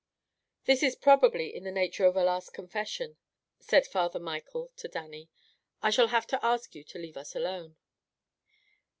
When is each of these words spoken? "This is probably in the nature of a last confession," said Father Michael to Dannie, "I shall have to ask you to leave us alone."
"This 0.65 0.81
is 0.81 0.95
probably 0.95 1.55
in 1.55 1.63
the 1.63 1.69
nature 1.71 2.05
of 2.05 2.15
a 2.15 2.23
last 2.23 2.53
confession," 2.55 3.17
said 3.59 3.85
Father 3.85 4.19
Michael 4.19 4.71
to 4.77 4.87
Dannie, 4.87 5.29
"I 5.83 5.91
shall 5.91 6.07
have 6.07 6.25
to 6.29 6.43
ask 6.43 6.73
you 6.73 6.83
to 6.85 6.97
leave 6.97 7.17
us 7.17 7.35
alone." 7.35 7.75